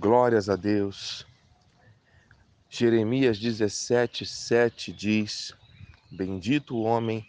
[0.00, 1.26] Glórias a Deus.
[2.70, 5.52] Jeremias 17, 7 diz:
[6.08, 7.26] Bendito o homem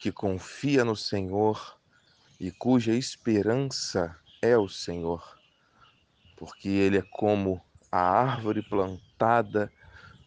[0.00, 1.78] que confia no Senhor
[2.40, 5.38] e cuja esperança é o Senhor,
[6.34, 9.72] porque ele é como a árvore plantada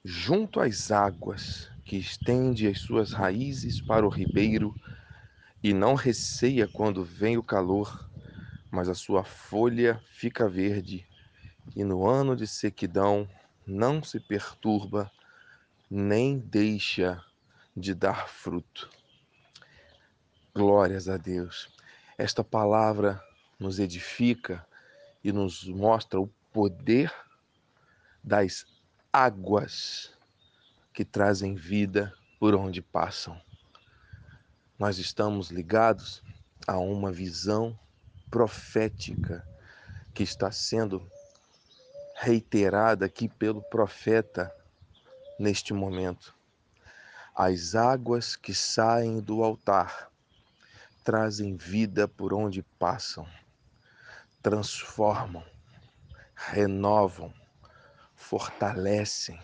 [0.02, 4.74] junto às águas, que estende as suas raízes para o ribeiro
[5.62, 8.10] e não receia quando vem o calor,
[8.72, 11.06] mas a sua folha fica verde,
[11.74, 13.30] e no ano de sequidão
[13.66, 15.12] não se perturba,
[15.90, 17.24] nem deixa
[17.76, 18.90] de dar fruto.
[20.54, 21.70] Glórias a Deus.
[22.18, 23.22] Esta palavra
[23.60, 24.66] nos edifica
[25.24, 27.14] e nos mostra o poder
[28.24, 28.66] das
[29.12, 30.14] águas
[30.94, 33.40] que trazem vida por onde passam.
[34.78, 36.24] Nós estamos ligados
[36.68, 37.78] a uma visão
[38.30, 39.48] profética
[40.14, 41.06] que está sendo
[42.18, 44.50] reiterada aqui pelo profeta
[45.38, 46.34] neste momento.
[47.36, 50.10] As águas que saem do altar
[51.04, 53.28] trazem vida por onde passam,
[54.42, 55.44] transformam,
[56.34, 57.34] renovam,
[58.16, 59.38] fortalecem,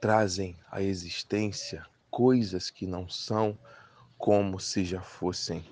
[0.00, 3.56] trazem à existência coisas que não são
[4.18, 5.64] como se já fossem.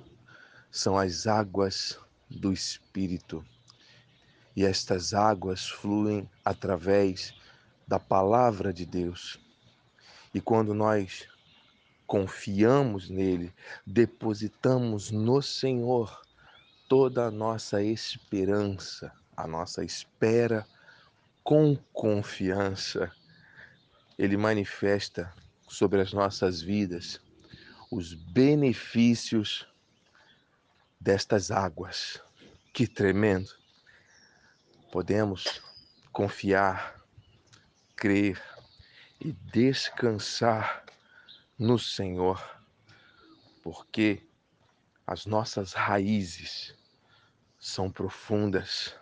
[0.71, 1.99] São as águas
[2.31, 3.45] do Espírito
[4.59, 7.33] e estas águas fluem através
[7.87, 9.39] da palavra de Deus.
[10.35, 11.29] E quando nós
[12.09, 13.55] confiamos nele,
[13.87, 16.21] depositamos no Senhor
[16.89, 20.67] toda a nossa esperança, a nossa espera
[21.45, 23.13] com confiança,
[24.19, 25.33] ele manifesta
[25.69, 27.21] sobre as nossas vidas
[27.93, 29.69] os benefícios
[31.01, 32.21] destas águas.
[32.75, 33.68] Que tremendo!
[34.91, 35.63] Podemos
[36.13, 36.97] confiar,
[37.95, 38.43] crer
[39.21, 40.85] e descansar
[41.59, 42.43] no Senhor,
[43.63, 44.23] porque
[45.07, 46.75] as nossas raízes
[47.59, 48.95] são profundas,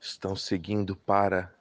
[0.00, 1.54] estão seguindo para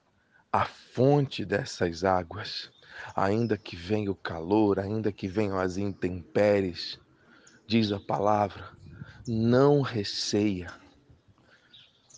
[0.52, 2.72] a fonte dessas águas,
[3.16, 7.00] ainda que venha o calor, ainda que venham as intempéries,
[7.68, 8.72] diz a palavra,
[9.28, 10.74] não receia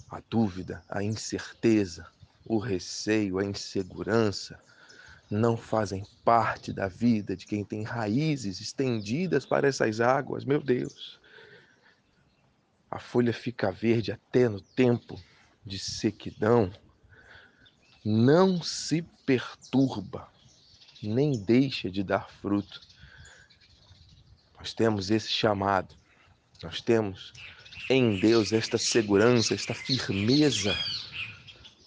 [0.10, 2.08] a dúvida, a incerteza,
[2.46, 4.60] o receio, a insegurança
[5.30, 11.20] não fazem parte da vida de quem tem raízes estendidas para essas águas, meu Deus.
[12.90, 15.22] A folha fica verde até no tempo
[15.64, 16.72] de sequidão.
[18.04, 20.28] Não se perturba,
[21.04, 22.82] nem deixa de dar fruto.
[24.58, 25.96] Nós temos esse chamado,
[26.62, 27.32] nós temos
[27.90, 30.76] em Deus esta segurança, esta firmeza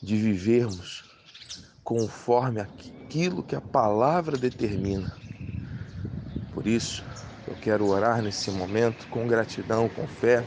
[0.03, 1.05] de vivermos
[1.84, 5.15] conforme aquilo que a palavra determina.
[6.55, 7.05] Por isso,
[7.47, 10.44] eu quero orar nesse momento com gratidão, com fé,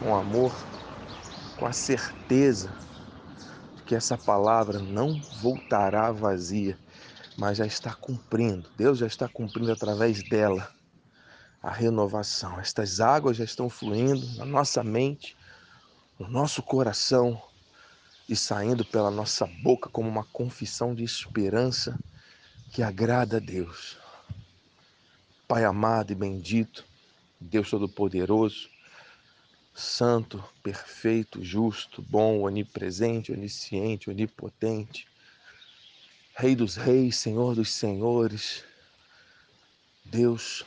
[0.00, 0.54] com amor,
[1.56, 2.72] com a certeza
[3.76, 6.76] de que essa palavra não voltará vazia,
[7.36, 8.68] mas já está cumprindo.
[8.76, 10.68] Deus já está cumprindo através dela
[11.62, 12.58] a renovação.
[12.60, 15.36] Estas águas já estão fluindo na nossa mente,
[16.18, 17.40] no nosso coração
[18.28, 21.98] e saindo pela nossa boca como uma confissão de esperança
[22.70, 23.98] que agrada a Deus.
[25.46, 26.84] Pai amado e bendito,
[27.40, 28.68] Deus Todo-Poderoso,
[29.74, 35.06] Santo, perfeito, justo, bom, onipresente, onisciente, onipotente,
[36.34, 38.64] Rei dos Reis, Senhor dos Senhores,
[40.04, 40.64] Deus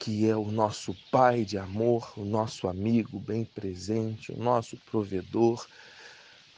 [0.00, 5.66] que é o nosso Pai de amor, o nosso amigo bem presente, o nosso provedor,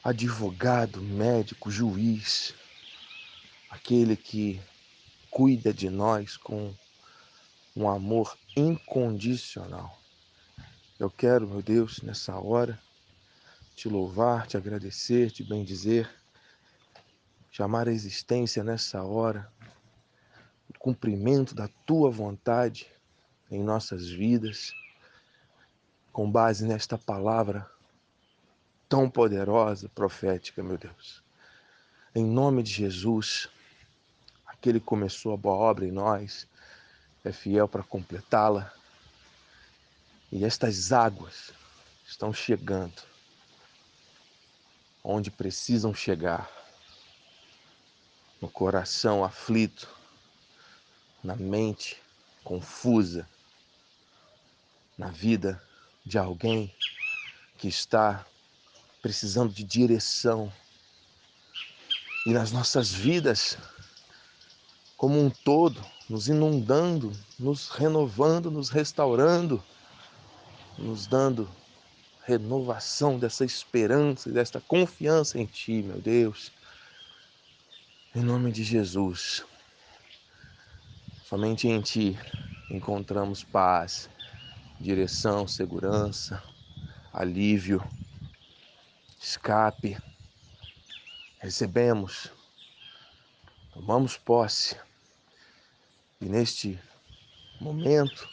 [0.03, 2.55] advogado, médico, juiz,
[3.69, 4.63] aquele que
[5.29, 6.73] cuida de nós com
[7.75, 9.99] um amor incondicional.
[10.97, 12.79] Eu quero, meu Deus, nessa hora,
[13.75, 16.09] te louvar, te agradecer, te bendizer,
[17.51, 19.53] chamar a existência nessa hora,
[20.71, 22.87] o cumprimento da tua vontade
[23.53, 24.75] em nossas vidas,
[26.11, 27.71] com base nesta palavra
[28.89, 31.23] tão poderosa, profética, meu Deus.
[32.15, 33.51] Em nome de Jesus,
[34.47, 36.49] aquele que começou a boa obra em nós,
[37.23, 38.73] é fiel para completá-la.
[40.31, 41.53] E estas águas
[42.07, 43.03] estão chegando
[45.05, 46.51] onde precisam chegar
[48.41, 49.89] no coração aflito,
[51.23, 52.01] na mente
[52.43, 53.29] confusa,
[54.97, 55.63] na vida
[56.05, 56.75] de alguém
[57.59, 58.27] que está
[59.01, 60.53] precisando de direção.
[62.27, 63.59] E nas nossas vidas,
[64.97, 69.63] como um todo, nos inundando, nos renovando, nos restaurando,
[70.79, 71.51] nos dando
[72.25, 76.53] renovação dessa esperança e desta confiança em Ti, meu Deus.
[78.15, 79.45] Em nome de Jesus.
[81.25, 82.19] Somente em Ti
[82.71, 84.09] encontramos paz,
[84.83, 86.43] direção, segurança,
[87.13, 87.83] alívio,
[89.19, 89.97] escape.
[91.39, 92.31] Recebemos,
[93.73, 94.77] tomamos posse
[96.21, 96.79] e neste
[97.61, 98.29] momento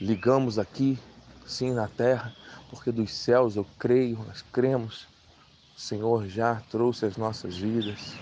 [0.00, 0.98] ligamos aqui,
[1.46, 2.34] sim, na terra,
[2.70, 5.06] porque dos céus eu creio, nós cremos,
[5.76, 8.16] o Senhor já trouxe as nossas vidas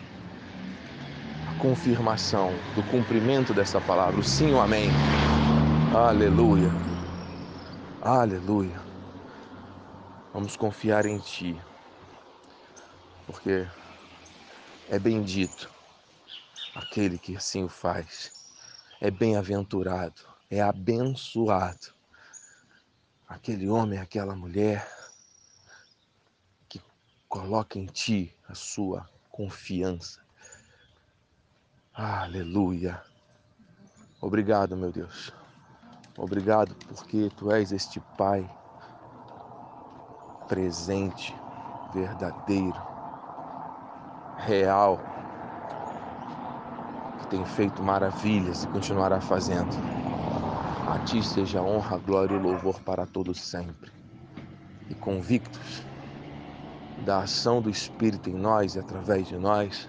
[1.61, 4.89] confirmação do cumprimento dessa palavra, sim, amém.
[5.95, 6.71] Aleluia.
[8.01, 8.81] Aleluia.
[10.33, 11.61] Vamos confiar em Ti,
[13.27, 13.69] porque
[14.89, 15.71] é bendito
[16.75, 18.33] aquele que assim o faz,
[19.01, 21.95] é bem-aventurado, é abençoado
[23.29, 24.89] aquele homem, aquela mulher
[26.69, 26.81] que
[27.29, 30.21] coloca em Ti a sua confiança
[31.93, 33.03] Aleluia.
[34.23, 35.40] Obrigado, meu Deus.
[36.21, 38.47] Obrigado porque tu és este Pai
[40.47, 41.35] presente,
[41.95, 42.79] verdadeiro,
[44.37, 45.01] real,
[47.19, 49.71] que tem feito maravilhas e continuará fazendo.
[50.87, 53.91] A ti seja honra, glória e louvor para todos sempre.
[54.91, 55.83] E convictos
[57.07, 59.89] da ação do Espírito em nós e através de nós,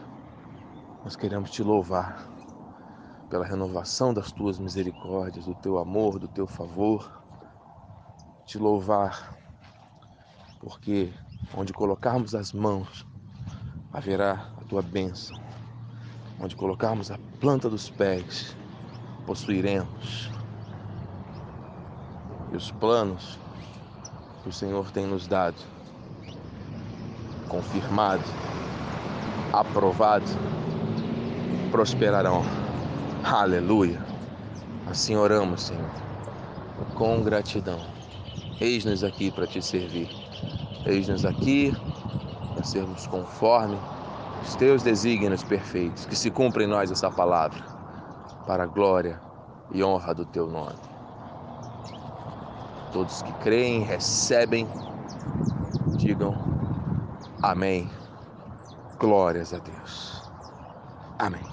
[1.04, 2.31] nós queremos te louvar
[3.32, 7.10] pela renovação das tuas misericórdias, do teu amor, do teu favor.
[8.46, 9.34] Te louvar
[10.60, 11.12] porque
[11.56, 13.08] onde colocarmos as mãos
[13.94, 15.40] haverá a tua bênção.
[16.42, 18.56] Onde colocarmos a planta dos pés,
[19.26, 20.30] possuiremos.
[22.52, 23.40] E os planos
[24.44, 25.58] que o Senhor tem nos dado,
[27.48, 28.24] confirmado,
[29.54, 30.26] aprovado,
[31.72, 32.61] prosperarão.
[33.24, 34.02] Aleluia.
[34.90, 35.90] Assim oramos, Senhor,
[36.96, 37.80] com gratidão.
[38.60, 40.10] Eis-nos aqui para te servir.
[40.86, 41.74] Eis-nos aqui
[42.54, 43.78] para sermos conforme
[44.44, 46.06] os teus desígnios perfeitos.
[46.06, 47.62] Que se cumpra em nós essa palavra,
[48.48, 49.22] para a glória
[49.72, 50.80] e honra do teu nome.
[52.92, 54.68] Todos que creem, recebem,
[55.98, 56.36] digam
[57.42, 57.90] amém.
[59.00, 60.22] Glórias a Deus.
[61.18, 61.51] Amém.